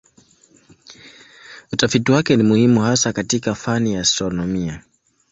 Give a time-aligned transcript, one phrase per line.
[1.73, 4.81] Utafiti wake ni muhimu hasa katika fani ya astronomia.